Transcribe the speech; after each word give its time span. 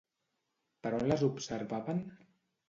Per 0.87 0.91
on 0.99 1.05
les 1.11 1.27
observaven? 1.27 2.01